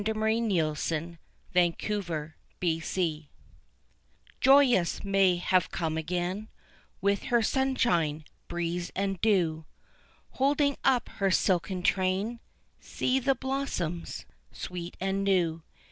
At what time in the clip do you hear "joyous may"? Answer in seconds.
4.41-5.35